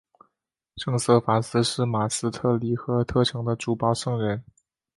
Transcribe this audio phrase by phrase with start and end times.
[0.77, 4.43] 圣瑟法斯是马斯特里赫特城的主保圣人。